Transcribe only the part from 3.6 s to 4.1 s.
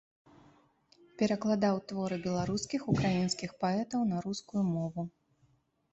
паэтаў